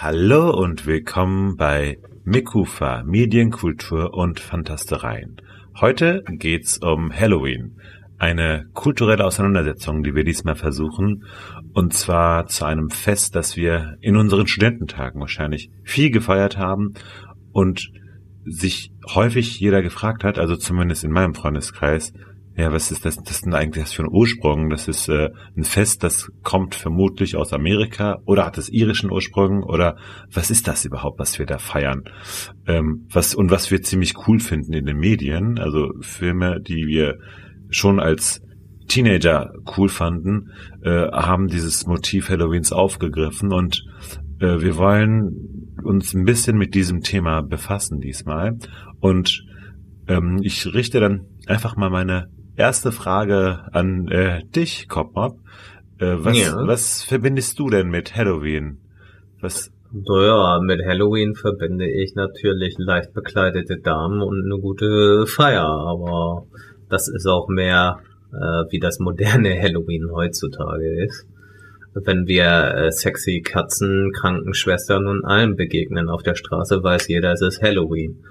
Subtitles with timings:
[0.00, 5.42] Hallo und willkommen bei Mikufa Medienkultur und Fantastereien.
[5.80, 7.80] Heute geht's um Halloween,
[8.16, 11.24] eine kulturelle Auseinandersetzung, die wir diesmal versuchen,
[11.72, 16.94] und zwar zu einem Fest, das wir in unseren Studententagen wahrscheinlich viel gefeiert haben
[17.50, 17.90] und
[18.44, 22.12] sich häufig jeder gefragt hat, also zumindest in meinem Freundeskreis,
[22.58, 24.68] ja, was ist das, das denn eigentlich das für ein Ursprung?
[24.68, 29.62] Das ist äh, ein Fest, das kommt vermutlich aus Amerika oder hat es irischen Ursprung
[29.62, 29.96] oder
[30.32, 32.02] was ist das überhaupt, was wir da feiern?
[32.66, 37.18] Ähm, was und was wir ziemlich cool finden in den Medien, also Filme, die wir
[37.70, 38.42] schon als
[38.88, 40.50] Teenager cool fanden,
[40.82, 43.84] äh, haben dieses Motiv Halloweens aufgegriffen und
[44.40, 48.58] äh, wir wollen uns ein bisschen mit diesem Thema befassen diesmal
[48.98, 49.44] und
[50.08, 52.26] ähm, ich richte dann einfach mal meine
[52.58, 55.38] erste Frage an äh, dich, Kopmop.
[55.98, 56.66] Äh, was, ja.
[56.66, 58.78] was verbindest du denn mit Halloween?
[59.40, 59.70] Was?
[59.90, 66.44] Naja, mit Halloween verbinde ich natürlich leicht bekleidete Damen und eine gute Feier, aber
[66.90, 68.00] das ist auch mehr
[68.32, 71.26] äh, wie das moderne Halloween heutzutage ist.
[71.94, 77.40] Wenn wir äh, sexy Katzen, Krankenschwestern und allem begegnen auf der Straße, weiß jeder, es
[77.40, 78.22] ist Halloween.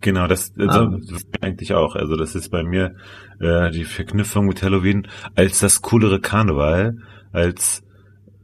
[0.00, 0.90] Genau, das, ah.
[1.10, 1.96] das eigentlich auch.
[1.96, 2.94] Also das ist bei mir
[3.40, 6.98] äh, die Verknüpfung mit Halloween als das coolere Karneval,
[7.32, 7.82] als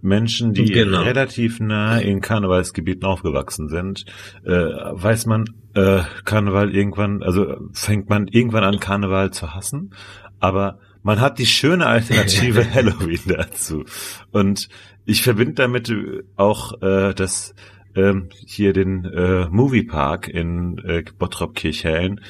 [0.04, 1.02] Menschen, die genau.
[1.02, 4.04] relativ nah in Karnevalsgebieten aufgewachsen sind,
[4.44, 9.94] äh, weiß man, äh, Karneval irgendwann, also fängt man irgendwann an, Karneval zu hassen,
[10.40, 13.84] aber man hat die schöne Alternative Halloween dazu.
[14.30, 14.68] Und
[15.06, 15.92] ich verbinde damit
[16.36, 17.54] auch äh, das
[17.94, 22.20] ähm, hier den äh, Moviepark in äh, Bottrop Kirchhellen,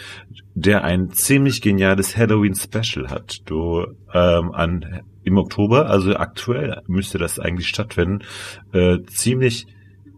[0.54, 3.42] der ein ziemlich geniales Halloween Special hat.
[3.46, 8.20] Du ähm, an im Oktober, also aktuell müsste das eigentlich stattfinden,
[8.72, 9.66] äh, ziemlich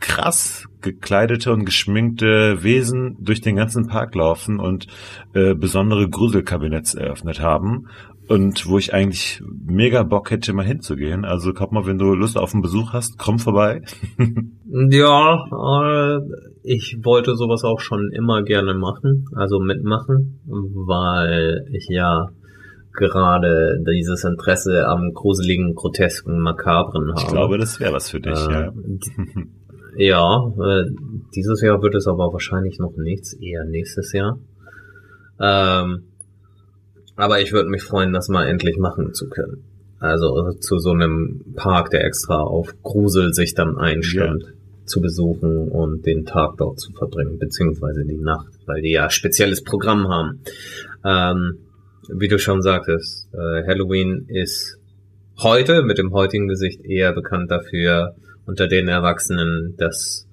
[0.01, 4.87] krass gekleidete und geschminkte Wesen durch den ganzen Park laufen und
[5.33, 7.87] äh, besondere Gruselkabinetts eröffnet haben
[8.29, 11.25] und wo ich eigentlich mega Bock hätte, mal hinzugehen.
[11.25, 13.83] Also komm mal, wenn du Lust auf einen Besuch hast, komm vorbei.
[14.91, 16.21] ja, äh,
[16.63, 22.29] ich wollte sowas auch schon immer gerne machen, also mitmachen, weil ich ja
[22.93, 27.21] gerade dieses Interesse am gruseligen, grotesken, makabren habe.
[27.21, 28.73] Ich glaube, das wäre was für dich, äh, ja.
[29.97, 30.85] ja, äh,
[31.35, 34.39] dieses Jahr wird es aber wahrscheinlich noch nichts, eher nächstes Jahr.
[35.39, 36.05] Ähm,
[37.17, 39.65] aber ich würde mich freuen, das mal endlich machen zu können.
[39.99, 44.51] Also zu so einem Park, der extra auf Grusel sich dann einstimmt, ja.
[44.85, 49.65] zu besuchen und den Tag dort zu verbringen, beziehungsweise die Nacht, weil die ja spezielles
[49.65, 50.43] Programm haben.
[51.05, 51.59] Ähm,
[52.09, 54.79] wie du schon sagtest, äh, Halloween ist
[55.39, 60.27] heute mit dem heutigen Gesicht eher bekannt dafür, unter den Erwachsenen das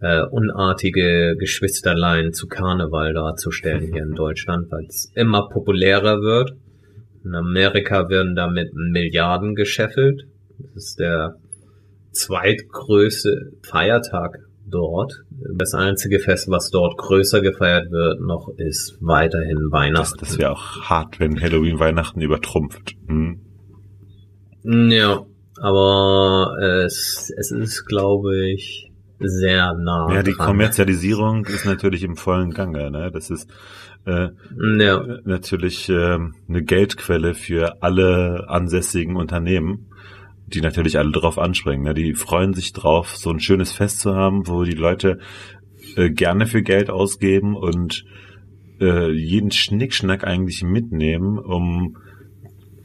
[0.00, 6.52] äh, unartige Geschwisterlein zu Karneval darzustellen hier in Deutschland, weil es immer populärer wird.
[7.24, 10.22] In Amerika werden damit Milliarden gescheffelt.
[10.58, 11.36] Das ist der
[12.12, 15.12] zweitgrößte Feiertag dort.
[15.56, 20.18] Das einzige Fest, was dort größer gefeiert wird, noch ist weiterhin Weihnachten.
[20.18, 22.94] Das, das wäre auch hart, wenn Halloween Weihnachten übertrumpft.
[23.06, 23.40] Hm?
[24.62, 25.24] Ja,
[25.60, 28.89] aber es, es ist, glaube ich,
[29.20, 30.12] sehr nah.
[30.12, 30.46] Ja, die dran.
[30.46, 32.90] Kommerzialisierung ist natürlich im vollen Gange.
[32.90, 33.10] Ne?
[33.12, 33.50] Das ist
[34.06, 34.28] äh,
[34.78, 35.04] ja.
[35.24, 39.90] natürlich äh, eine Geldquelle für alle ansässigen Unternehmen,
[40.46, 41.84] die natürlich alle drauf anspringen.
[41.84, 41.94] Ne?
[41.94, 45.18] Die freuen sich drauf, so ein schönes Fest zu haben, wo die Leute
[45.96, 48.04] äh, gerne für Geld ausgeben und
[48.80, 51.98] äh, jeden Schnickschnack eigentlich mitnehmen, um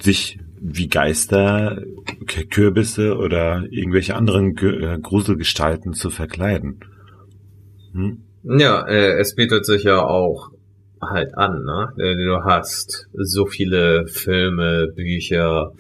[0.02, 1.82] sich wie Geister,
[2.50, 6.80] Kürbisse oder irgendwelche anderen äh, Gruselgestalten zu verkleiden.
[7.94, 8.24] Hm?
[8.44, 10.50] Ja, äh, es bietet sich ja auch
[11.02, 11.90] halt an, ne?
[11.98, 15.72] Äh, du hast so viele Filme, Bücher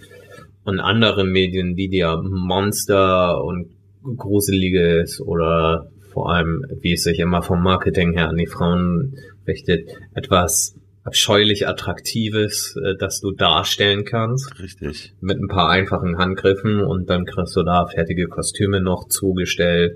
[0.65, 3.69] und andere Medien, die dir Monster und
[4.17, 9.15] Gruseliges oder vor allem, wie es sich immer vom Marketing her an die Frauen
[9.47, 10.75] richtet, etwas
[11.05, 14.59] abscheulich Attraktives, äh, das du darstellen kannst.
[14.59, 15.13] Richtig.
[15.21, 19.93] Mit ein paar einfachen Handgriffen und dann kriegst du da fertige Kostüme noch zugestellt,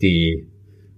[0.00, 0.48] die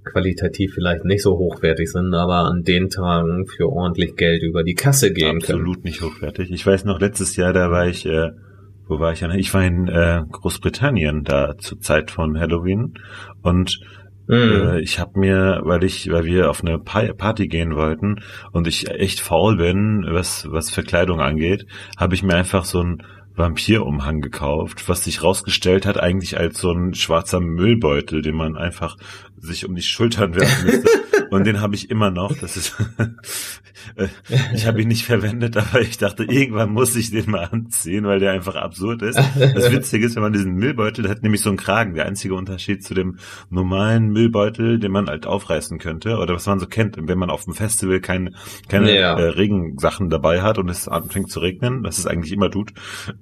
[0.04, 4.74] qualitativ vielleicht nicht so hochwertig sind, aber an den Tagen für ordentlich Geld über die
[4.74, 5.60] Kasse gehen Absolut können.
[5.60, 6.50] Absolut nicht hochwertig.
[6.50, 8.30] Ich weiß noch, letztes Jahr, da war ich, äh,
[8.86, 9.22] wo war ich?
[9.22, 12.94] Ich war in äh, Großbritannien da zur Zeit von Halloween
[13.42, 13.80] und
[14.32, 14.68] Mhm.
[14.68, 18.90] Äh, ich habe mir, weil ich, weil wir auf eine Party gehen wollten und ich
[18.90, 21.66] echt faul bin, was was Verkleidung angeht,
[21.98, 23.02] habe ich mir einfach so ein
[23.34, 28.96] Vampirumhang gekauft, was sich rausgestellt hat eigentlich als so ein schwarzer Müllbeutel, den man einfach
[29.36, 30.88] sich um die Schultern werfen müsste.
[31.32, 32.36] Und den habe ich immer noch.
[32.36, 32.76] Das ist,
[33.96, 34.08] äh,
[34.54, 38.20] ich habe ihn nicht verwendet, aber ich dachte, irgendwann muss ich den mal anziehen, weil
[38.20, 39.18] der einfach absurd ist.
[39.38, 41.94] Das Witzige ist, wenn man diesen Müllbeutel, der hat nämlich so einen Kragen.
[41.94, 43.16] Der einzige Unterschied zu dem
[43.48, 47.44] normalen Müllbeutel, den man halt aufreißen könnte oder was man so kennt, wenn man auf
[47.44, 48.32] dem Festival keine,
[48.68, 49.18] keine ja.
[49.18, 52.74] äh, Regensachen dabei hat und es anfängt zu regnen, was es eigentlich immer tut,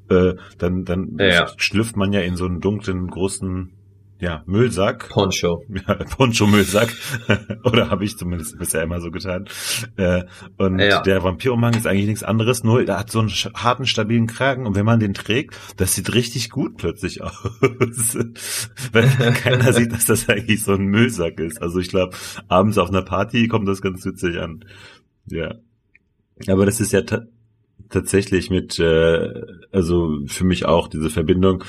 [0.09, 1.49] äh, dann, dann ja.
[1.57, 3.71] schlüpft man ja in so einen dunklen, großen
[4.21, 5.09] ja, Müllsack.
[5.09, 5.65] Poncho.
[5.89, 6.95] Ja, Poncho-Müllsack.
[7.65, 9.47] Oder habe ich zumindest bisher immer so getan.
[9.97, 10.25] Äh,
[10.59, 11.01] und ja.
[11.01, 14.75] der Vampirumhang ist eigentlich nichts anderes, nur er hat so einen harten, stabilen Kragen und
[14.75, 17.33] wenn man den trägt, das sieht richtig gut plötzlich aus.
[18.93, 21.63] Weil keiner sieht, dass das eigentlich so ein Müllsack ist.
[21.63, 22.15] Also ich glaube,
[22.49, 24.65] abends auf einer Party kommt das ganz witzig an.
[25.27, 25.55] Ja.
[26.47, 27.03] Aber das ist ja
[27.91, 29.29] tatsächlich mit, äh,
[29.73, 31.65] also für mich auch diese Verbindung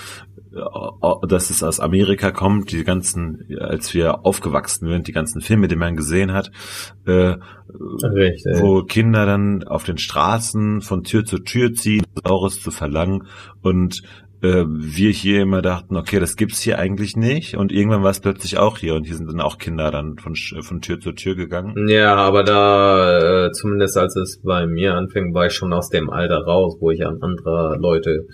[1.28, 5.76] dass es aus Amerika kommt, die ganzen, als wir aufgewachsen sind, die ganzen Filme, die
[5.76, 6.52] man gesehen hat,
[7.06, 7.36] äh,
[8.04, 8.62] Richtig.
[8.62, 13.28] wo Kinder dann auf den Straßen von Tür zu Tür ziehen, Saures zu verlangen
[13.62, 14.02] und
[14.42, 18.20] äh, wir hier immer dachten, okay, das gibt's hier eigentlich nicht und irgendwann war es
[18.20, 21.36] plötzlich auch hier und hier sind dann auch Kinder dann von, von Tür zu Tür
[21.36, 21.88] gegangen.
[21.88, 26.10] Ja, aber da, äh, zumindest als es bei mir anfing, war ich schon aus dem
[26.10, 28.26] Alter raus, wo ich an andere Leute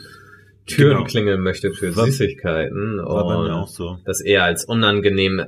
[0.68, 1.08] Türen genau.
[1.08, 3.98] klingeln möchte für war, Süßigkeiten war und auch so.
[4.06, 5.44] das eher als unangenehm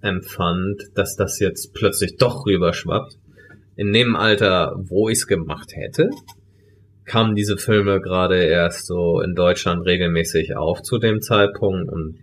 [0.00, 3.18] empfand, dass das jetzt plötzlich doch rüberschwappt.
[3.74, 6.10] In dem Alter, wo ich es gemacht hätte,
[7.04, 12.18] kamen diese Filme gerade erst so in Deutschland regelmäßig auf zu dem Zeitpunkt und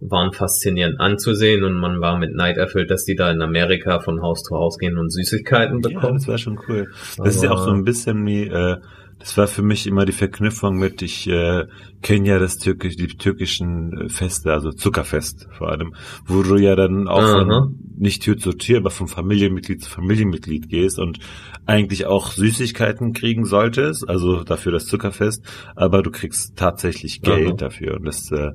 [0.00, 4.20] waren faszinierend anzusehen und man war mit Neid erfüllt, dass die da in Amerika von
[4.20, 6.02] Haus zu Haus gehen und Süßigkeiten bekommen.
[6.02, 6.88] Ja, das war schon cool.
[6.90, 8.78] Das Aber ist ja auch so ein bisschen wie äh,
[9.22, 11.66] das war für mich immer die Verknüpfung mit, ich äh,
[12.02, 15.94] kenne ja das türkisch, die türkischen äh, Feste, also Zuckerfest vor allem,
[16.26, 20.68] wo du ja dann auch von, nicht Tür zu Tür, aber von Familienmitglied zu Familienmitglied
[20.68, 21.20] gehst und
[21.66, 25.44] eigentlich auch Süßigkeiten kriegen solltest, also dafür das Zuckerfest,
[25.76, 27.56] aber du kriegst tatsächlich Geld Aha.
[27.56, 28.50] dafür und das äh,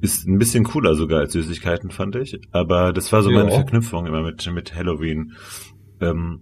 [0.00, 2.38] ist ein bisschen cooler sogar als Süßigkeiten, fand ich.
[2.52, 3.38] Aber das war so ja.
[3.38, 5.32] meine Verknüpfung immer mit, mit Halloween.
[6.00, 6.40] Ähm,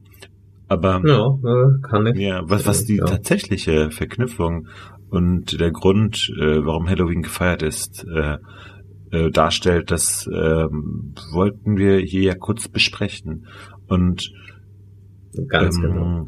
[0.69, 2.17] aber ja, äh, kann ich.
[2.19, 3.05] Ja, was, was die ja.
[3.05, 4.69] tatsächliche Verknüpfung
[5.11, 8.39] und der Grund, äh, warum Halloween gefeiert ist, äh,
[9.11, 13.47] äh, darstellt, das äh, wollten wir hier ja kurz besprechen.
[13.87, 14.33] Und
[15.49, 16.27] ganz ähm, genau.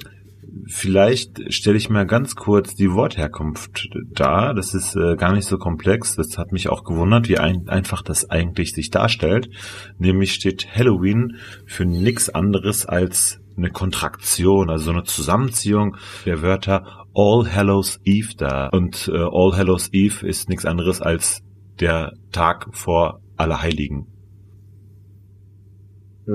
[0.68, 4.54] Vielleicht stelle ich mal ganz kurz die Wortherkunft dar.
[4.54, 6.16] Das ist äh, gar nicht so komplex.
[6.16, 9.50] Das hat mich auch gewundert, wie ein, einfach das eigentlich sich darstellt.
[9.98, 11.36] Nämlich steht Halloween
[11.66, 18.35] für nichts anderes als eine Kontraktion, also so eine Zusammenziehung der Wörter All Hallows Eve
[18.37, 18.69] da.
[18.69, 21.43] Und äh, All Hallows Eve ist nichts anderes als
[21.81, 24.06] der Tag vor Allerheiligen.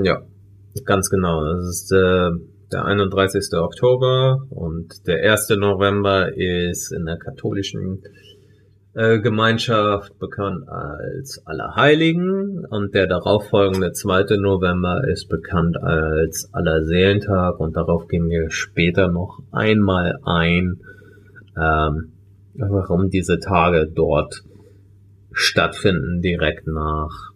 [0.04, 0.22] Ja,
[0.86, 1.44] ganz genau.
[1.44, 2.30] Das ist äh,
[2.72, 3.50] der 31.
[3.60, 5.50] Oktober und der 1.
[5.58, 8.02] November ist in der katholischen
[8.94, 14.36] Gemeinschaft bekannt als Allerheiligen und der darauffolgende 2.
[14.38, 20.82] November ist bekannt als Allerseelentag und darauf gehen wir später noch einmal ein,
[21.58, 22.12] ähm,
[22.56, 24.42] warum diese Tage dort
[25.32, 27.32] stattfinden, direkt nach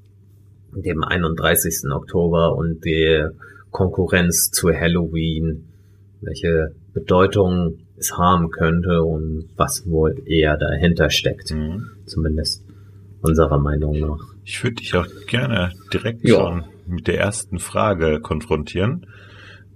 [0.74, 1.90] dem 31.
[1.94, 3.30] Oktober und die
[3.72, 5.70] Konkurrenz zu Halloween,
[6.20, 11.52] welche Bedeutung es haben könnte und was wohl eher dahinter steckt.
[11.52, 11.90] Mhm.
[12.06, 12.64] Zumindest
[13.22, 14.20] unserer Meinung nach.
[14.44, 16.36] Ich würde dich auch gerne direkt ja.
[16.36, 19.08] schon mit der ersten Frage konfrontieren.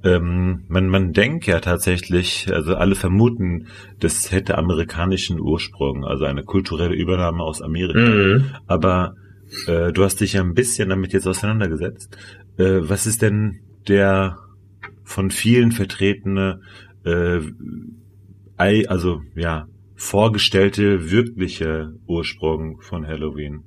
[0.04, 3.68] Ähm, man, man denkt ja tatsächlich, also alle vermuten,
[4.00, 8.00] das hätte amerikanischen Ursprung, also eine kulturelle Übernahme aus Amerika.
[8.00, 8.46] Mhm.
[8.68, 9.16] Aber
[9.68, 12.16] äh, du hast dich ja ein bisschen damit jetzt auseinandergesetzt.
[12.58, 14.38] Äh, was ist denn der
[15.04, 16.62] von vielen vertretene
[17.04, 17.40] äh,
[18.60, 23.64] also ja, vorgestellte wirkliche Ursprung von Halloween?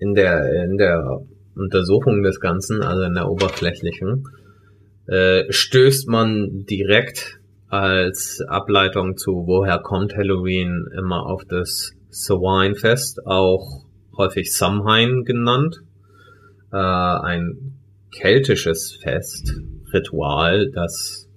[0.00, 1.20] In der, in der
[1.56, 4.24] Untersuchung des Ganzen, also in der oberflächlichen,
[5.06, 13.84] äh, stößt man direkt als Ableitung zu woher kommt Halloween immer auf das Samhain-Fest, auch
[14.16, 15.76] häufig Samhain genannt,
[16.72, 17.78] äh, ein
[18.10, 19.54] keltisches Fest,
[19.92, 21.27] Ritual, das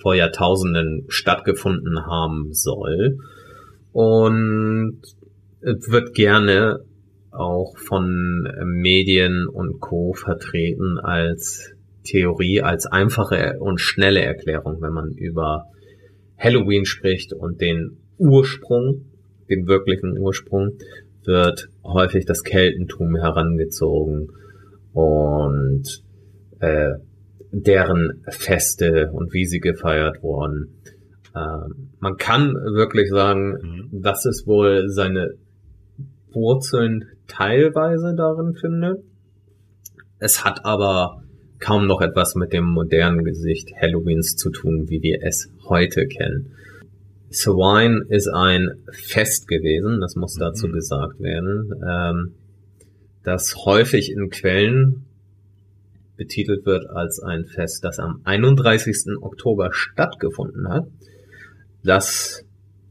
[0.00, 3.18] vor Jahrtausenden stattgefunden haben soll.
[3.92, 5.00] Und
[5.60, 6.80] wird gerne
[7.32, 10.14] auch von Medien und Co.
[10.14, 11.72] vertreten als
[12.04, 15.66] Theorie, als einfache und schnelle Erklärung, wenn man über
[16.38, 19.04] Halloween spricht und den Ursprung
[19.50, 20.78] dem wirklichen Ursprung,
[21.24, 24.28] wird häufig das Keltentum herangezogen
[24.92, 25.82] und
[26.60, 26.92] äh,
[27.52, 30.80] deren Feste und wie sie gefeiert wurden.
[31.34, 34.02] Ähm, man kann wirklich sagen, mhm.
[34.02, 35.34] dass es wohl seine
[36.32, 38.98] Wurzeln teilweise darin findet.
[40.18, 41.22] Es hat aber
[41.58, 46.52] kaum noch etwas mit dem modernen Gesicht Halloweens zu tun, wie wir es heute kennen.
[47.30, 50.72] Samhain ist ein Fest gewesen, das muss dazu mhm.
[50.72, 52.34] gesagt werden, ähm,
[53.22, 55.04] das häufig in Quellen
[56.20, 59.16] betitelt wird als ein Fest, das am 31.
[59.22, 60.84] Oktober stattgefunden hat.
[61.82, 62.44] Das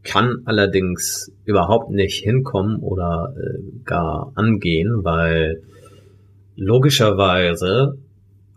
[0.03, 5.61] kann allerdings überhaupt nicht hinkommen oder äh, gar angehen, weil
[6.55, 7.99] logischerweise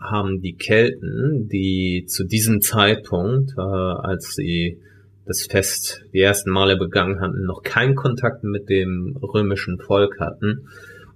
[0.01, 4.79] haben die Kelten, die zu diesem Zeitpunkt, äh, als sie
[5.27, 10.67] das Fest die ersten Male begangen hatten, noch keinen Kontakt mit dem römischen Volk hatten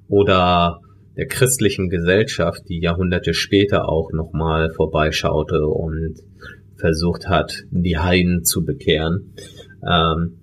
[0.08, 0.80] oder
[1.16, 6.16] der christlichen Gesellschaft, die Jahrhunderte später auch nochmal vorbeischaute und
[6.76, 9.32] versucht hat, die Heiden zu bekehren,
[9.86, 10.38] ähm,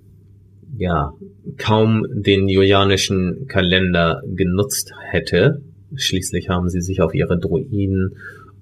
[0.75, 1.12] ja,
[1.58, 5.62] kaum den julianischen Kalender genutzt hätte.
[5.96, 8.15] Schließlich haben sie sich auf ihre Druiden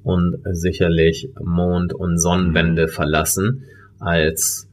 [0.04, 3.64] und sicherlich Mond- und Sonnenwende verlassen
[4.00, 4.68] als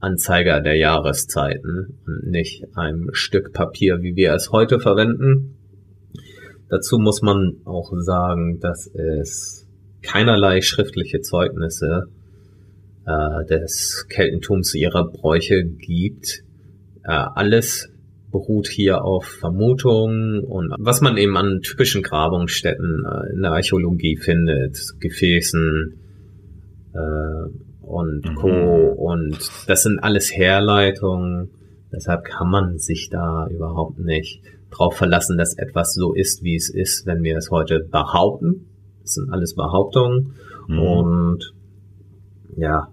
[0.00, 5.56] Anzeiger der Jahreszeiten und nicht ein Stück Papier, wie wir es heute verwenden.
[6.70, 9.66] Dazu muss man auch sagen, dass es
[10.02, 12.04] keinerlei schriftliche Zeugnisse
[13.06, 16.44] äh, des Keltentums ihrer Bräuche gibt.
[17.02, 17.88] Äh, alles
[18.30, 24.16] beruht hier auf Vermutungen und was man eben an typischen Grabungsstätten äh, in der Archäologie
[24.16, 25.94] findet, Gefäßen
[26.92, 28.34] äh, und mhm.
[28.36, 28.92] Co.
[28.96, 31.50] Und das sind alles Herleitungen.
[31.92, 36.70] Deshalb kann man sich da überhaupt nicht drauf verlassen, dass etwas so ist, wie es
[36.70, 38.66] ist, wenn wir es heute behaupten.
[39.02, 40.34] Das sind alles Behauptungen.
[40.68, 40.78] Mhm.
[40.78, 41.54] Und
[42.56, 42.88] ja,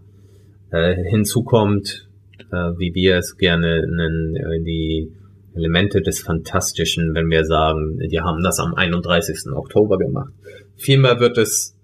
[0.72, 2.08] äh, hinzu kommt,
[2.52, 5.12] äh, wie wir es gerne nennen, äh, die
[5.56, 9.54] Elemente des Fantastischen, wenn wir sagen, die haben das am 31.
[9.54, 10.32] Oktober gemacht.
[10.76, 11.76] Vielmehr wird es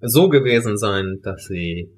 [0.00, 1.90] so gewesen sein, dass sie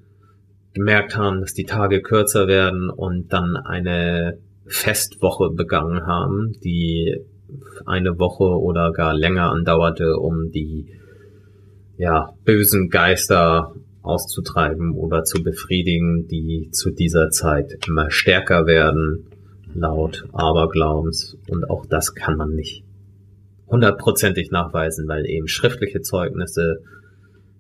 [0.73, 7.17] gemerkt haben, dass die Tage kürzer werden und dann eine Festwoche begangen haben, die
[7.87, 10.87] eine Woche oder gar länger andauerte, um die
[11.97, 19.27] ja, bösen Geister auszutreiben oder zu befriedigen, die zu dieser Zeit immer stärker werden,
[19.75, 21.37] laut Aberglaubens.
[21.49, 22.85] Und auch das kann man nicht
[23.67, 26.79] hundertprozentig nachweisen, weil eben schriftliche Zeugnisse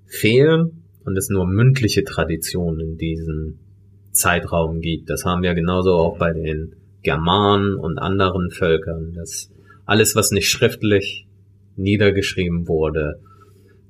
[0.07, 3.59] fehlen und es nur mündliche Traditionen in diesem
[4.12, 5.11] Zeitraum gibt.
[5.11, 9.50] Das haben wir genauso auch bei den Germanen und anderen Völkern, dass
[9.88, 11.26] alles, was nicht schriftlich
[11.76, 13.21] niedergeschrieben wurde,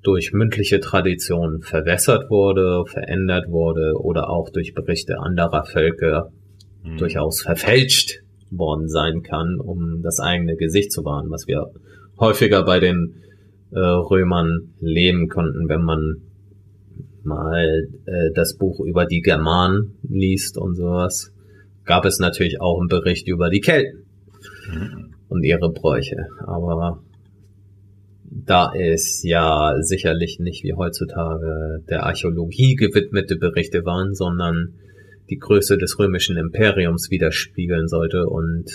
[0.04, 6.30] durch mündliche Tradition verwässert wurde, verändert wurde oder auch durch Berichte anderer Völker
[6.84, 6.98] mhm.
[6.98, 11.66] durchaus verfälscht worden sein kann, um das eigene Gesicht zu wahren, was wir
[12.20, 13.16] häufiger bei den
[13.72, 16.22] äh, Römern leben konnten, wenn man
[17.24, 21.32] mal äh, das Buch über die Germanen liest und sowas,
[21.84, 24.04] gab es natürlich auch einen Bericht über die Kelten
[24.70, 25.17] mhm.
[25.28, 26.26] Und ihre Bräuche.
[26.46, 27.02] Aber
[28.30, 34.74] da es ja sicherlich nicht wie heutzutage der Archäologie gewidmete Berichte waren, sondern
[35.30, 38.66] die Größe des römischen Imperiums widerspiegeln sollte und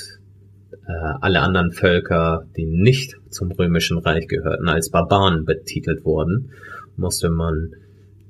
[0.71, 6.51] äh, alle anderen Völker, die nicht zum römischen Reich gehörten, als Barbaren betitelt wurden,
[6.95, 7.71] musste man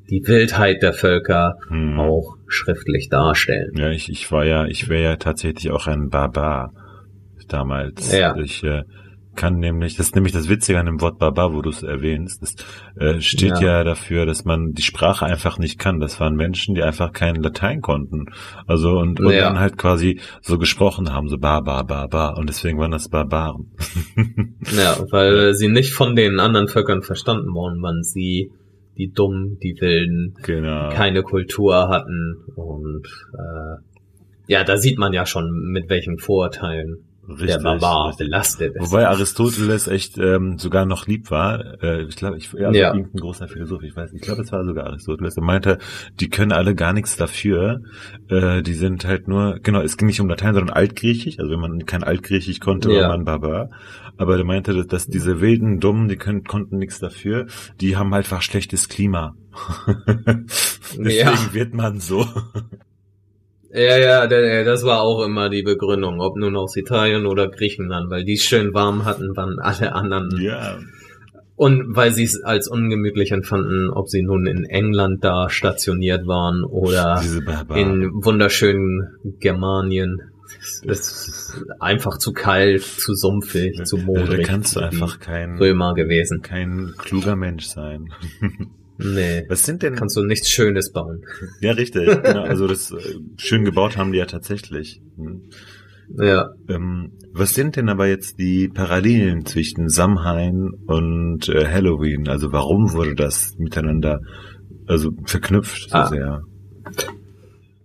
[0.10, 2.00] die Wildheit der Völker hm.
[2.00, 3.72] auch schriftlich darstellen.
[3.77, 6.74] Ja, ich, ich war ja, ich wäre ja tatsächlich auch ein Barbar
[7.48, 8.12] damals.
[8.12, 8.36] Ja.
[8.38, 8.84] Ich äh,
[9.36, 12.42] kann nämlich, das ist nämlich das Witzige an dem Wort Barbar, wo du es erwähnst,
[12.42, 12.56] das
[12.98, 13.80] äh, steht ja.
[13.80, 13.84] ja.
[13.84, 16.00] dafür, dass man die Sprache einfach nicht kann.
[16.00, 18.26] Das waren Menschen, die einfach kein Latein konnten.
[18.68, 19.42] Also und, und ja.
[19.42, 22.38] dann halt quasi so gesprochen haben, so Barbar, Barbar.
[22.38, 23.72] Und deswegen waren das Barbaren.
[24.78, 28.04] ja, weil sie nicht von den anderen Völkern verstanden worden waren.
[28.04, 28.52] Sie
[28.98, 30.90] die Dummen, die Wilden, genau.
[30.90, 32.36] die keine Kultur hatten.
[32.56, 33.82] Und äh,
[34.46, 38.92] ja, da sieht man ja schon, mit welchen Vorurteilen Richtig, der Barbar belastet ist.
[38.92, 41.82] Wobei Aristoteles echt ähm, sogar noch lieb war.
[41.82, 42.94] Äh, ich glaube, ich also ja.
[42.94, 45.38] irgendein großer Philosoph, ich weiß, ich glaube, es war sogar Aristoteles.
[45.38, 45.77] Er meinte,
[46.20, 47.82] die können alle gar nichts dafür.
[48.27, 51.39] Äh, die sind halt nur, genau, es ging nicht um Latein, sondern Altgriechisch.
[51.39, 53.03] Also wenn man kein Altgriechisch konnte, ja.
[53.03, 53.70] war man Barbar.
[54.18, 57.48] Aber er meinte, dass, dass diese wilden Dummen, die können, konnten nichts dafür.
[57.80, 59.36] Die haben halt einfach schlechtes Klima.
[60.98, 61.53] Deswegen ja.
[61.53, 62.25] wird man so.
[63.74, 68.24] Ja, ja, das war auch immer die Begründung, ob nun aus Italien oder Griechenland, weil
[68.24, 70.30] die schön warm hatten, waren alle anderen.
[70.39, 70.77] Ja.
[71.56, 76.63] Und weil sie es als ungemütlich empfanden, ob sie nun in England da stationiert waren
[76.63, 77.24] oder
[77.75, 79.08] in wunderschönen
[79.39, 80.22] Germanien.
[80.60, 84.46] Es ist einfach zu kalt, zu sumpfig, zu modrig.
[84.46, 86.42] Da kannst du einfach kein Römer gewesen.
[86.44, 88.13] Kein kluger Mensch sein.
[88.98, 89.44] Nee.
[89.50, 89.96] Was sind denn?
[89.96, 91.24] Kannst du nichts Schönes bauen.
[91.62, 92.06] Ja, richtig.
[92.24, 92.44] Genau.
[92.44, 92.98] Also das äh,
[93.38, 95.02] schön gebaut haben die ja tatsächlich.
[95.18, 95.50] Hm.
[96.20, 96.50] Ja.
[96.70, 102.28] Ähm, was sind denn aber jetzt die Parallelen zwischen Samhain und äh, Halloween?
[102.28, 104.20] Also warum wurde das miteinander
[104.88, 106.08] also verknüpft so ah.
[106.08, 106.42] sehr?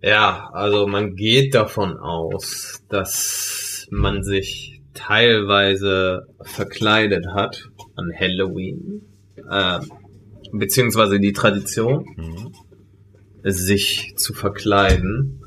[0.02, 9.02] Ja, also man geht davon aus, dass man sich teilweise verkleidet hat an Halloween.
[9.36, 9.80] Äh,
[10.52, 12.52] beziehungsweise die Tradition, mhm.
[13.44, 15.42] sich zu verkleiden,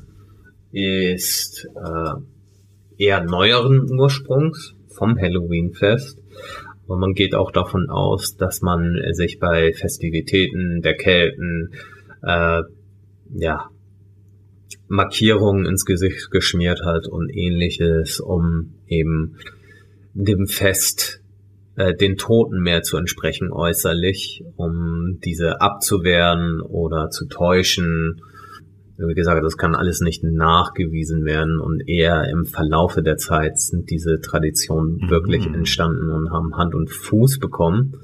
[0.72, 6.18] ist äh, eher neueren Ursprungs vom Halloween-Fest.
[6.86, 11.70] Und man geht auch davon aus, dass man sich bei Festivitäten der Kelten
[12.22, 12.62] äh,
[13.34, 13.70] ja
[14.88, 19.36] Markierungen ins Gesicht geschmiert hat und ähnliches, um eben
[20.14, 21.21] dem Fest
[21.76, 28.20] äh, den Toten mehr zu entsprechen äußerlich, um diese abzuwehren oder zu täuschen.
[28.98, 33.90] Wie gesagt, das kann alles nicht nachgewiesen werden und eher im Verlaufe der Zeit sind
[33.90, 35.10] diese Traditionen mhm.
[35.10, 37.94] wirklich entstanden und haben Hand und Fuß bekommen.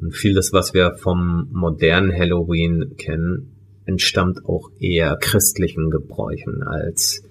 [0.00, 3.52] Und vieles, was wir vom modernen Halloween kennen,
[3.84, 7.24] entstammt auch eher christlichen Gebräuchen als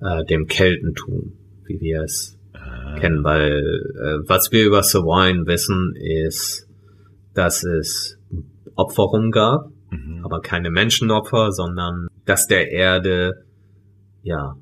[0.00, 1.32] äh, dem Keltentum,
[1.64, 2.35] wie wir es
[2.98, 6.68] kennen, weil äh, was wir über Sawine wissen, ist,
[7.34, 8.18] dass es
[8.74, 10.24] Opferungen gab, mhm.
[10.24, 13.44] aber keine Menschenopfer, sondern dass der Erde
[14.22, 14.56] ja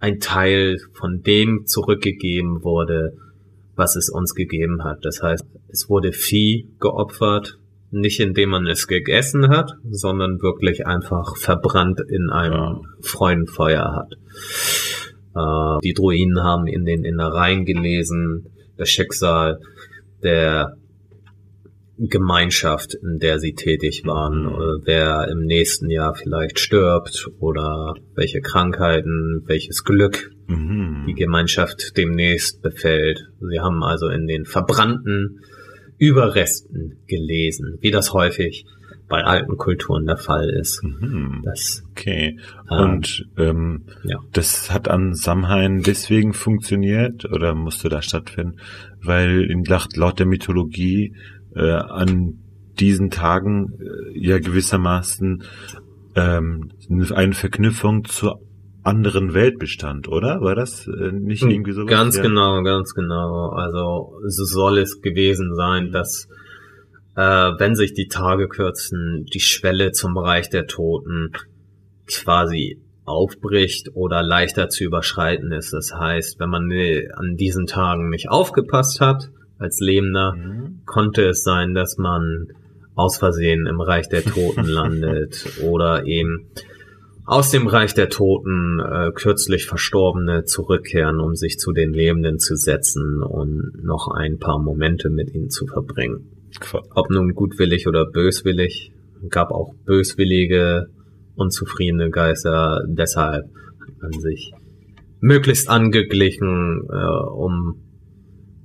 [0.00, 3.14] ein Teil von dem zurückgegeben wurde,
[3.74, 5.04] was es uns gegeben hat.
[5.04, 7.58] Das heißt, es wurde Vieh geopfert,
[7.90, 12.80] nicht indem man es gegessen hat, sondern wirklich einfach verbrannt in einem ja.
[13.00, 14.14] Freudenfeuer hat.
[15.38, 18.46] Äh, die Druiden haben in den Innereien gelesen,
[18.76, 19.60] das Schicksal
[20.22, 20.74] der
[21.98, 24.48] Gemeinschaft, in der sie tätig waren, mhm.
[24.48, 31.04] Äh, wer im nächsten Jahr vielleicht stirbt oder welche Krankheiten, welches Glück mhm.
[31.08, 33.20] die Gemeinschaft demnächst befällt.
[33.40, 35.40] Sie haben also in den verbrannten
[35.98, 38.64] Überresten gelesen, wie das häufig
[39.08, 40.82] bei alten Kulturen der Fall ist.
[40.84, 41.42] Mhm.
[41.44, 42.38] Das, okay.
[42.68, 44.18] Und ähm, ja.
[44.32, 48.56] das hat an Samhain deswegen funktioniert oder musste da stattfinden,
[49.02, 51.14] weil in, laut der Mythologie
[51.54, 52.38] äh, an
[52.78, 55.42] diesen Tagen äh, ja gewissermaßen
[56.14, 56.70] ähm,
[57.14, 58.40] eine Verknüpfung zur
[58.82, 60.40] anderen Welt bestand, oder?
[60.40, 61.84] War das äh, nicht hm, irgendwie so?
[61.84, 62.22] Ganz ja?
[62.22, 63.50] genau, ganz genau.
[63.50, 66.28] Also so soll es gewesen sein, dass
[67.18, 71.32] äh, wenn sich die Tage kürzen, die Schwelle zum Bereich der Toten
[72.06, 75.72] quasi aufbricht oder leichter zu überschreiten ist.
[75.72, 76.70] Das heißt, wenn man
[77.14, 80.82] an diesen Tagen nicht aufgepasst hat als Lebender, mhm.
[80.86, 82.52] konnte es sein, dass man
[82.94, 86.50] aus Versehen im Reich der Toten landet oder eben
[87.24, 92.54] aus dem Reich der Toten äh, kürzlich Verstorbene zurückkehren, um sich zu den Lebenden zu
[92.54, 96.37] setzen und noch ein paar Momente mit ihnen zu verbringen.
[96.94, 98.92] Ob nun gutwillig oder böswillig,
[99.30, 100.86] gab auch böswillige,
[101.34, 102.84] unzufriedene Geister.
[102.88, 104.52] Deshalb hat man sich
[105.20, 107.82] möglichst angeglichen, äh, um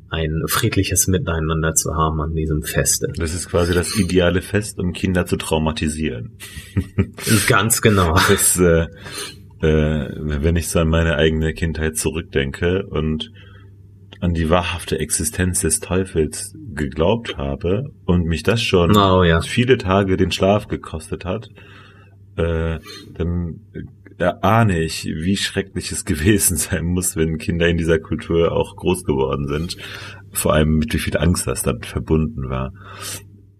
[0.09, 3.07] ein friedliches Miteinander zu haben an diesem Feste.
[3.17, 6.37] Das ist quasi das ideale Fest, um Kinder zu traumatisieren.
[7.47, 8.13] Ganz genau.
[8.29, 8.85] Das, äh,
[9.61, 13.31] äh, wenn ich so an meine eigene Kindheit zurückdenke und
[14.23, 19.41] an die wahrhafte Existenz des Teufels geglaubt habe und mich das schon oh, ja.
[19.41, 21.49] viele Tage den Schlaf gekostet hat,
[22.37, 22.79] äh,
[23.15, 23.59] dann
[24.17, 29.03] erahne ich, wie schrecklich es gewesen sein muss, wenn Kinder in dieser Kultur auch groß
[29.03, 29.75] geworden sind.
[30.31, 32.71] Vor allem mit wie viel Angst das damit verbunden war.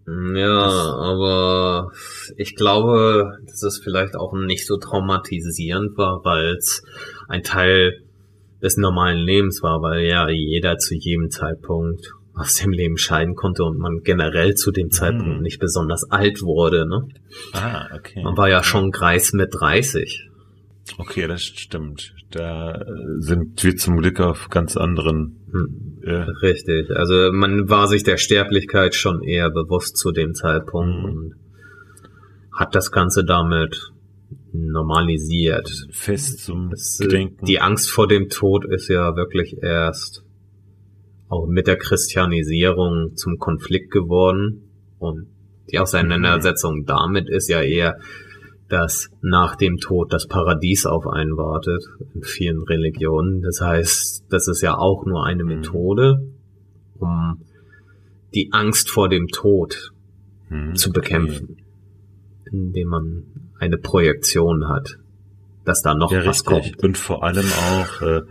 [0.07, 1.91] Ja, das, aber
[2.37, 6.83] ich glaube, dass es vielleicht auch nicht so traumatisierend war, weil es
[7.27, 8.02] ein Teil
[8.63, 13.63] des normalen Lebens war, weil ja jeder zu jedem Zeitpunkt aus dem Leben scheiden konnte
[13.63, 15.41] und man generell zu dem Zeitpunkt hm.
[15.41, 16.87] nicht besonders alt wurde.
[16.87, 17.07] Ne?
[17.51, 18.23] Ah, okay.
[18.23, 20.29] Man war ja schon Greis mit 30.
[20.97, 22.13] Okay, das stimmt.
[22.31, 22.83] Da
[23.19, 25.45] sind wir zum Glück auf ganz anderen.
[25.51, 25.99] Hm.
[26.05, 26.23] Ja.
[26.41, 26.89] Richtig.
[26.89, 31.05] Also man war sich der Sterblichkeit schon eher bewusst zu dem Zeitpunkt hm.
[31.05, 31.35] und
[32.51, 33.92] hat das Ganze damit
[34.53, 35.69] normalisiert.
[35.91, 37.45] Fest zum Das, äh, Gedenken.
[37.45, 40.23] Die Angst vor dem Tod ist ja wirklich erst
[41.27, 44.69] auch mit der Christianisierung zum Konflikt geworden.
[44.99, 45.27] Und
[45.71, 47.97] die Auseinandersetzung damit ist ja eher,
[48.69, 53.41] dass nach dem Tod das Paradies auf einen wartet in vielen Religionen.
[53.41, 55.49] Das heißt, das ist ja auch nur eine Mhm.
[55.49, 56.27] Methode,
[56.99, 57.41] um
[58.33, 59.91] die Angst vor dem Tod
[60.49, 61.57] Hm, zu bekämpfen,
[62.51, 63.23] indem man
[63.63, 64.97] eine Projektion hat,
[65.65, 66.73] dass da noch Ja, was richtig.
[66.73, 66.83] kommt.
[66.83, 68.21] Und vor allem auch äh,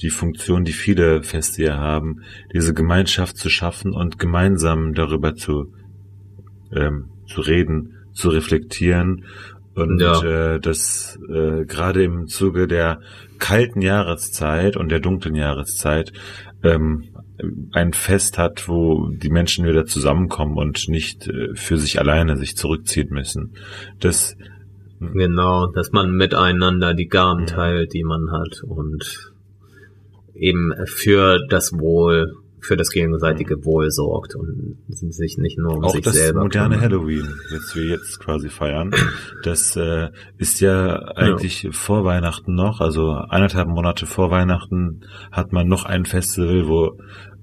[0.00, 2.22] die Funktion, die viele Feste hier haben,
[2.54, 5.72] diese Gemeinschaft zu schaffen und gemeinsam darüber zu,
[6.72, 9.24] ähm, zu reden, zu reflektieren.
[9.74, 10.22] Und Ja.
[10.54, 13.00] äh, das äh, gerade im Zuge der
[13.38, 16.12] kalten Jahreszeit und der dunklen Jahreszeit
[16.64, 17.04] ähm,
[17.72, 22.56] ein Fest hat, wo die Menschen wieder zusammenkommen und nicht äh, für sich alleine sich
[22.56, 23.52] zurückziehen müssen.
[24.00, 24.36] Das
[25.00, 29.32] Genau, dass man miteinander die Gaben teilt, die man hat und
[30.34, 35.90] eben für das Wohl, für das gegenseitige Wohl sorgt und sich nicht nur um auch
[35.90, 36.90] sich das selber moderne kümmert.
[36.90, 38.92] Halloween, das wir jetzt quasi feiern,
[39.44, 45.68] das äh, ist ja eigentlich vor Weihnachten noch, also eineinhalb Monate vor Weihnachten hat man
[45.68, 46.98] noch ein Festival, wo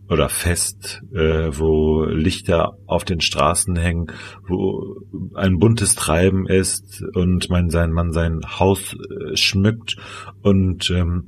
[0.10, 4.08] oder Fest, äh, wo Lichter auf den Straßen hängen,
[4.48, 4.98] wo
[5.34, 9.96] ein buntes Treiben ist und man sein man sein Haus äh, schmückt
[10.44, 11.26] und ähm,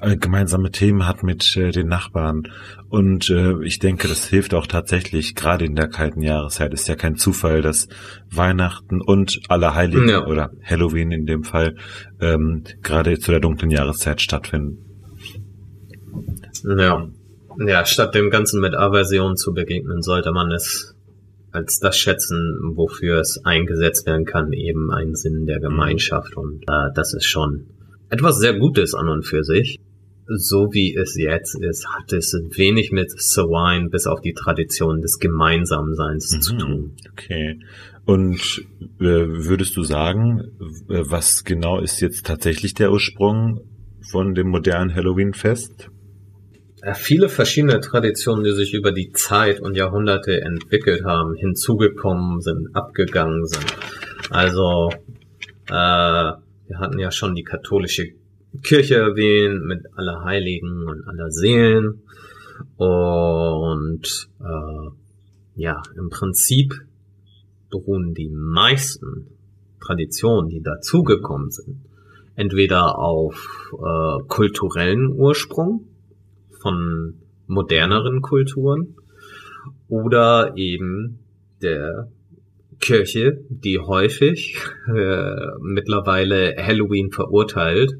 [0.00, 2.42] äh, gemeinsame Themen hat mit äh, den Nachbarn
[2.88, 6.72] und äh, ich denke, das hilft auch tatsächlich, gerade in der kalten Jahreszeit.
[6.74, 7.88] Ist ja kein Zufall, dass
[8.30, 10.26] Weihnachten und Allerheiligen Ja.
[10.26, 11.76] oder Halloween in dem Fall
[12.20, 14.78] ähm, gerade zu der dunklen Jahreszeit stattfinden.
[16.78, 17.06] Ja.
[17.66, 20.94] Ja, statt dem Ganzen mit Aversion zu begegnen, sollte man es
[21.52, 26.34] als das schätzen, wofür es eingesetzt werden kann, eben ein Sinn der Gemeinschaft.
[26.36, 27.66] Und äh, das ist schon
[28.08, 29.78] etwas sehr Gutes an und für sich.
[30.28, 35.18] So wie es jetzt ist, hat es wenig mit Sawine bis auf die Tradition des
[35.18, 36.58] Gemeinsamseins zu Mhm.
[36.58, 36.92] tun.
[37.12, 37.58] Okay.
[38.06, 38.64] Und
[39.00, 40.40] äh, würdest du sagen,
[40.88, 43.60] äh, was genau ist jetzt tatsächlich der Ursprung
[44.10, 45.90] von dem modernen Halloween-Fest?
[46.84, 52.74] Ja, viele verschiedene Traditionen, die sich über die Zeit und Jahrhunderte entwickelt haben, hinzugekommen sind,
[52.74, 53.66] abgegangen sind.
[54.30, 54.90] Also
[55.68, 58.08] äh, wir hatten ja schon die katholische
[58.64, 62.02] Kirche erwähnt mit aller Heiligen und aller Seelen.
[62.76, 64.90] Und äh,
[65.54, 66.74] ja, im Prinzip
[67.70, 69.28] beruhen die meisten
[69.80, 71.84] Traditionen, die dazugekommen sind,
[72.34, 75.86] entweder auf äh, kulturellen Ursprung,
[76.62, 77.14] von
[77.46, 78.96] moderneren Kulturen
[79.88, 81.18] oder eben
[81.60, 82.08] der
[82.80, 84.56] Kirche, die häufig
[84.94, 87.92] äh, mittlerweile Halloween verurteilt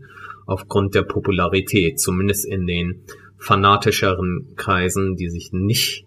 [0.46, 3.03] aufgrund der Popularität, zumindest in den
[3.38, 6.05] fanatischeren Kreisen, die sich nicht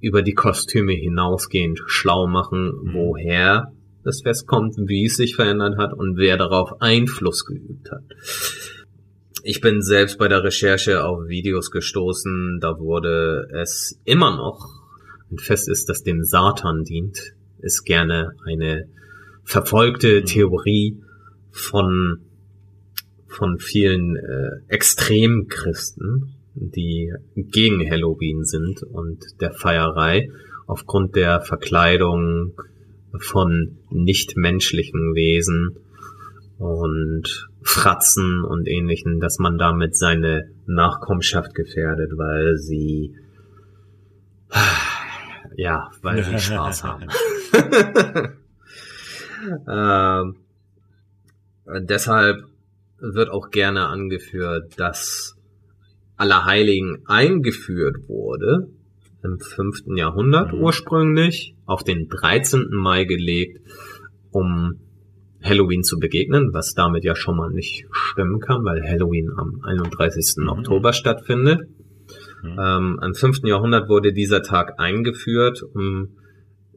[0.00, 2.94] über die Kostüme hinausgehend schlau machen, Mhm.
[2.94, 8.02] woher das Fest kommt, wie es sich verändert hat und wer darauf Einfluss geübt hat.
[9.46, 14.80] Ich bin selbst bei der Recherche auf Videos gestoßen, da wurde es immer noch
[15.30, 18.88] ein Fest ist, das dem Satan dient, ist gerne eine
[19.42, 20.24] verfolgte Mhm.
[20.24, 21.02] Theorie
[21.50, 22.20] von
[23.26, 30.30] von vielen äh, Extremchristen, die gegen Halloween sind und der Feierei
[30.66, 32.54] aufgrund der Verkleidung
[33.18, 35.83] von nichtmenschlichen Wesen
[36.58, 43.14] und Fratzen und ähnlichen, dass man damit seine Nachkommenschaft gefährdet, weil sie
[45.56, 47.06] ja, weil sie Spaß haben.
[49.68, 50.36] ähm,
[51.86, 52.44] deshalb
[52.98, 55.36] wird auch gerne angeführt, dass
[56.16, 58.68] Allerheiligen eingeführt wurde
[59.22, 59.96] im 5.
[59.96, 60.60] Jahrhundert Mhm.
[60.60, 62.68] ursprünglich, auf den 13.
[62.72, 63.60] Mai gelegt,
[64.30, 64.80] um
[65.44, 70.36] Halloween zu begegnen, was damit ja schon mal nicht stimmen kann, weil Halloween am 31.
[70.38, 70.48] Mhm.
[70.48, 71.60] Oktober stattfindet.
[72.42, 72.58] Mhm.
[72.58, 73.40] Ähm, Im 5.
[73.44, 76.16] Jahrhundert wurde dieser Tag eingeführt, um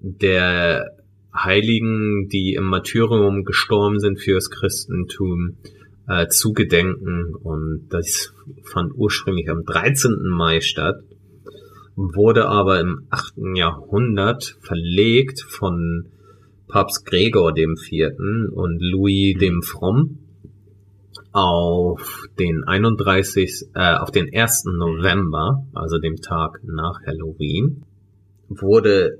[0.02, 0.92] der
[1.34, 5.58] Heiligen, die im Martyrium gestorben sind fürs Christentum,
[6.08, 7.36] äh, zu gedenken.
[7.36, 10.30] Und das fand ursprünglich am 13.
[10.30, 10.98] Mai statt,
[11.96, 13.56] wurde aber im 8.
[13.56, 16.10] Jahrhundert verlegt von
[16.68, 19.40] Papst Gregor dem Vierten und Louis Mhm.
[19.40, 20.20] dem Fromm
[21.32, 23.70] auf den 31.
[23.74, 24.66] Äh, auf den 1.
[24.78, 27.84] November, also dem Tag nach Halloween,
[28.50, 29.20] wurde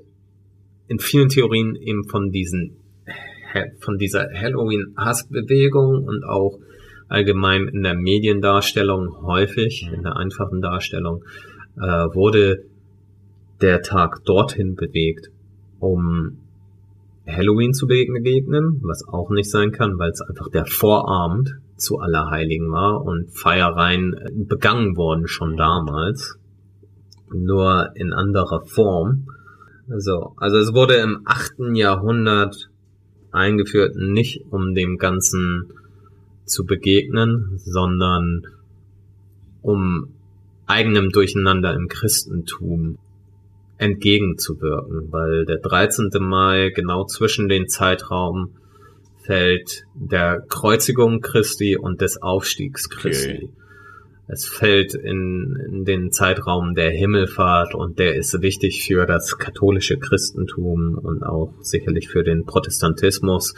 [0.88, 2.76] in vielen Theorien eben von diesen
[3.80, 6.58] von dieser Halloween-Hassbewegung und auch
[7.08, 9.94] allgemein in der Mediendarstellung häufig, mhm.
[9.94, 11.24] in der einfachen Darstellung,
[11.76, 12.64] äh, wurde
[13.60, 15.30] der Tag dorthin bewegt,
[15.80, 16.38] um
[17.28, 22.70] Halloween zu begegnen, was auch nicht sein kann, weil es einfach der Vorabend zu Allerheiligen
[22.72, 24.16] war und Feiereien
[24.48, 26.38] begangen worden schon damals,
[27.30, 29.26] nur in anderer Form.
[29.88, 32.70] So, also es wurde im achten Jahrhundert
[33.30, 35.72] eingeführt, nicht um dem Ganzen
[36.44, 38.42] zu begegnen, sondern
[39.62, 40.14] um
[40.66, 42.98] eigenem Durcheinander im Christentum
[43.78, 46.10] entgegenzuwirken, weil der 13.
[46.20, 48.56] Mai genau zwischen den Zeitraum
[49.22, 53.36] fällt der Kreuzigung Christi und des Aufstiegs Christi.
[53.36, 53.50] Okay.
[54.30, 59.98] Es fällt in, in den Zeitraum der Himmelfahrt und der ist wichtig für das katholische
[59.98, 63.54] Christentum und auch sicherlich für den Protestantismus,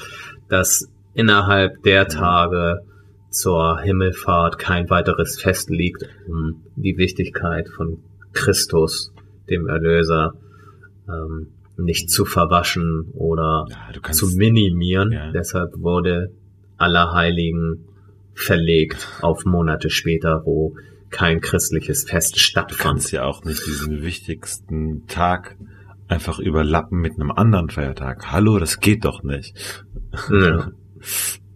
[0.48, 2.08] dass innerhalb der mhm.
[2.08, 2.78] Tage
[3.30, 7.98] zur Himmelfahrt kein weiteres Fest liegt, um die Wichtigkeit von
[8.32, 9.12] Christus
[9.50, 10.34] dem Erlöser
[11.08, 15.12] ähm, nicht zu verwaschen oder ja, zu minimieren.
[15.12, 15.30] Ja.
[15.32, 16.32] Deshalb wurde
[16.76, 17.86] Allerheiligen
[18.34, 20.76] verlegt auf Monate später, wo
[21.10, 22.80] kein christliches Fest stattfand.
[22.80, 25.56] Du kannst ja auch nicht diesen wichtigsten Tag
[26.08, 28.30] einfach überlappen mit einem anderen Feiertag.
[28.32, 29.84] Hallo, das geht doch nicht.
[30.30, 30.70] Ja.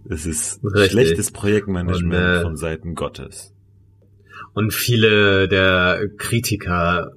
[0.07, 0.91] Es ist Richtig.
[0.91, 3.55] schlechtes Projektmanagement und, äh, von Seiten Gottes.
[4.53, 7.13] Und viele der Kritiker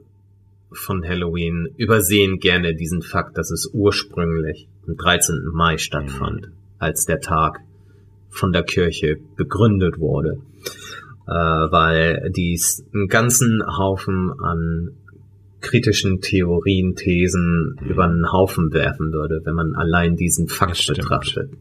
[0.72, 5.50] von Halloween übersehen gerne diesen Fakt, dass es ursprünglich am 13.
[5.54, 6.54] Mai stattfand, mhm.
[6.78, 7.60] als der Tag
[8.30, 10.40] von der Kirche begründet wurde,
[11.28, 14.92] äh, weil dies einen ganzen Haufen an
[15.62, 17.90] kritischen Theorien, Thesen mhm.
[17.90, 21.52] über einen Haufen werfen würde, wenn man allein diesen Fakt betrachtet.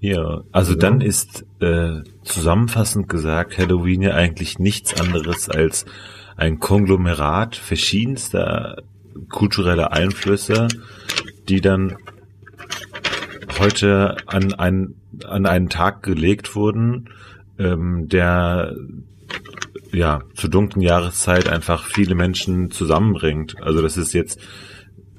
[0.00, 0.78] Ja, also ja.
[0.78, 5.86] dann ist äh, zusammenfassend gesagt Halloween ja eigentlich nichts anderes als
[6.38, 8.82] ein Konglomerat verschiedenster
[9.28, 10.68] kultureller Einflüsse,
[11.48, 11.96] die dann
[13.58, 17.10] heute an einen, an einen Tag gelegt wurden,
[17.58, 18.76] ähm, der
[19.92, 23.60] ja zur dunklen Jahreszeit einfach viele Menschen zusammenbringt.
[23.60, 24.38] Also das ist jetzt,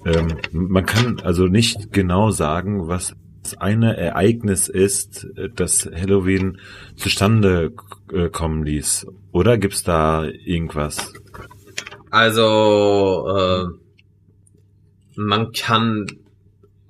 [0.06, 3.14] ähm, man kann also nicht genau sagen, was
[3.58, 6.60] eine Ereignis ist, das Halloween
[6.96, 7.74] zustande
[8.12, 9.08] äh, kommen ließ.
[9.32, 11.14] Oder gibt's da irgendwas?
[12.12, 13.66] Also, äh,
[15.16, 16.08] man kann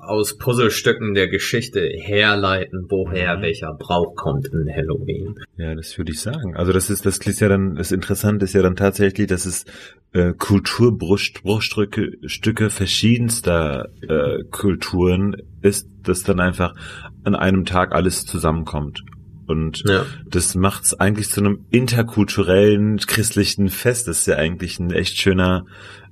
[0.10, 3.42] aus Puzzlestücken der Geschichte herleiten, woher mhm.
[3.44, 5.36] welcher Brauch kommt in Halloween.
[5.58, 6.56] Ja, das würde ich sagen.
[6.56, 9.66] Also das ist, das ist ja dann, das Interessante ist ja dann tatsächlich, dass es
[10.14, 16.76] äh, Kulturbruchstücke Stücke verschiedenster äh, Kulturen ist, dass dann einfach
[17.24, 19.04] an einem Tag alles zusammenkommt.
[19.50, 20.06] Und ja.
[20.30, 24.08] das macht es eigentlich zu einem interkulturellen christlichen Fest.
[24.08, 25.66] Das ist ja eigentlich ein echt schöner,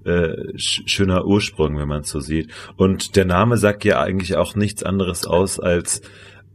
[0.06, 2.50] äh, schöner Ursprung, wenn man es so sieht.
[2.78, 6.02] Und der Name sagt ja eigentlich auch nichts anderes aus als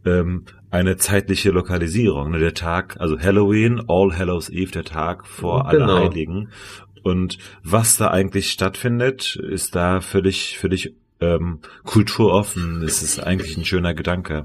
[0.04, 2.32] ähm, eine zeitliche Lokalisierung.
[2.32, 2.40] Ne?
[2.40, 5.84] Der Tag, also Halloween, All Hallows Eve, der Tag vor genau.
[5.84, 6.48] Allerheiligen.
[7.04, 12.82] Und was da eigentlich stattfindet, ist da völlig, völlig ähm, kulturoffen.
[12.82, 14.42] Es ist eigentlich ein schöner Gedanke.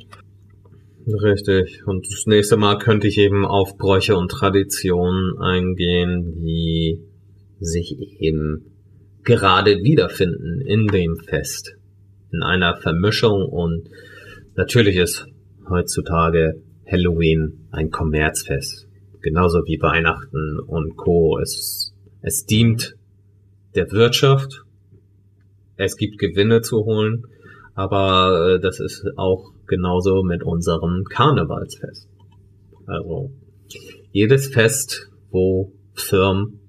[1.08, 1.88] Richtig.
[1.88, 7.00] Und das nächste Mal könnte ich eben auf Bräuche und Traditionen eingehen, die
[7.60, 8.66] sich eben
[9.24, 11.76] gerade wiederfinden in dem Fest.
[12.34, 13.90] In einer Vermischung und
[14.56, 15.26] natürlich ist
[15.70, 18.88] heutzutage Halloween ein Kommerzfest.
[19.22, 21.40] Genauso wie Weihnachten und Co.
[21.40, 22.96] Es, es dient
[23.76, 24.64] der Wirtschaft.
[25.78, 27.24] Es gibt Gewinne zu holen.
[27.76, 32.08] Aber äh, das ist auch genauso mit unserem Karnevalsfest.
[32.86, 33.32] Also
[34.12, 36.60] jedes Fest, wo Firmen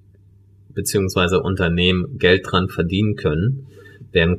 [0.75, 3.67] beziehungsweise Unternehmen Geld dran verdienen können,
[4.13, 4.37] werden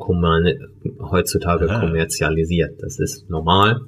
[1.00, 1.80] heutzutage Aha.
[1.80, 2.82] kommerzialisiert.
[2.82, 3.82] Das ist normal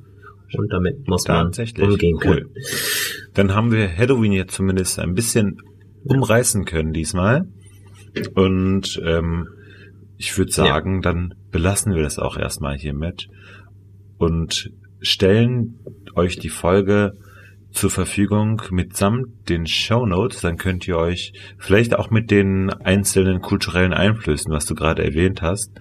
[0.57, 2.47] und damit muss man umgehen können.
[2.47, 2.61] Cool.
[3.33, 5.61] Dann haben wir Halloween jetzt zumindest ein bisschen
[6.03, 7.47] umreißen können diesmal.
[8.35, 9.47] Und ähm,
[10.17, 11.01] ich würde sagen, ja.
[11.01, 13.27] dann belassen wir das auch erstmal hiermit
[14.21, 15.79] und stellen
[16.13, 17.17] euch die Folge
[17.71, 20.41] zur Verfügung mitsamt den Show Notes.
[20.41, 25.41] Dann könnt ihr euch vielleicht auch mit den einzelnen kulturellen Einflüssen, was du gerade erwähnt
[25.41, 25.71] hast,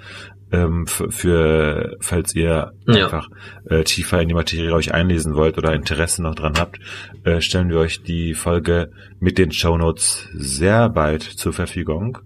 [0.53, 3.05] ähm, für, falls ihr ja.
[3.05, 3.29] einfach
[3.69, 6.79] äh, tiefer in die Materie euch einlesen wollt oder Interesse noch dran habt,
[7.25, 12.19] äh, stellen wir euch die Folge mit den Show Notes sehr bald zur Verfügung.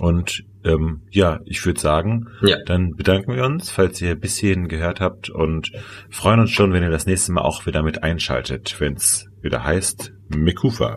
[0.00, 2.56] Und ähm, ja, ich würde sagen, Ja.
[2.64, 5.70] dann bedanken wir uns, falls ihr bis hierhin gehört habt und
[6.10, 9.62] freuen uns schon, wenn ihr das nächste Mal auch wieder mit einschaltet, wenn es wieder
[9.64, 10.96] heißt Mikufa.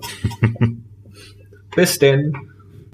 [1.75, 2.33] Bis denn.